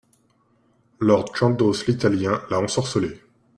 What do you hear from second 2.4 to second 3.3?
l’a ensorcelée!